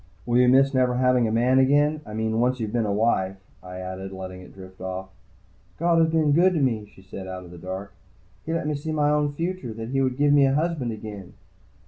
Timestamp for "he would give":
9.89-10.33